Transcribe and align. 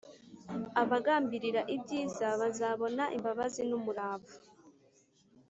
abagambirira 0.81 1.61
ibyiza 1.75 2.27
bazabona 2.41 3.03
imbabazi 3.15 3.61
n’umurava 3.69 4.33